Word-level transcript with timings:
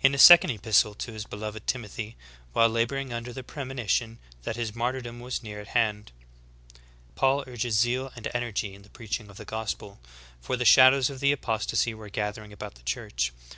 In 0.00 0.14
a 0.14 0.18
second 0.18 0.48
epistle 0.48 0.94
to 0.94 1.12
his 1.12 1.26
beloved 1.26 1.66
Timothy, 1.66 2.16
while 2.54 2.70
laboring 2.70 3.12
under 3.12 3.34
the 3.34 3.42
premonition 3.42 4.18
that 4.44 4.56
his 4.56 4.74
martyrdom 4.74 5.20
was 5.20 5.42
near 5.42 5.60
at 5.60 5.66
hand, 5.76 6.10
Paul 7.16 7.44
urges 7.46 7.76
zeal 7.78 8.10
and 8.16 8.26
energy 8.32 8.72
in 8.74 8.80
the 8.80 8.88
preaching 8.88 9.28
of 9.28 9.36
the 9.36 9.44
gospel; 9.44 10.00
for 10.40 10.56
the 10.56 10.64
shadows 10.64 11.10
of 11.10 11.20
the 11.20 11.32
apostasy 11.32 11.92
were 11.92 12.08
gathering 12.08 12.50
about 12.50 12.76
the 12.76 12.82
Church. 12.84 13.30